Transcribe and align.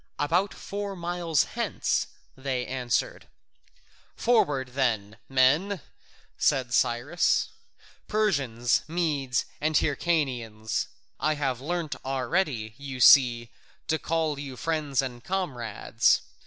"About 0.17 0.51
four 0.51 0.95
miles 0.95 1.43
hence," 1.43 2.07
they 2.35 2.65
answered. 2.65 3.27
"Forward 4.15 4.69
then, 4.69 5.17
my 5.29 5.35
men," 5.35 5.81
said 6.39 6.73
Cyrus, 6.73 7.49
"Persians, 8.07 8.81
Medes, 8.87 9.45
and 9.61 9.75
Hyrcanians. 9.77 10.87
I 11.19 11.35
have 11.35 11.61
learnt 11.61 11.97
already, 12.03 12.73
you 12.79 12.99
see, 12.99 13.51
to 13.85 13.99
call 13.99 14.39
you 14.39 14.57
friends 14.57 15.03
and 15.03 15.23
comrades. 15.23 16.23